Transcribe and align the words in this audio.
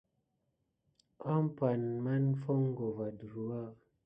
Umpay 1.33 1.75
ne 1.81 1.91
mā 2.03 2.13
foŋko 2.41 2.85
va 2.97 3.05
ɗurwa. 3.17 3.59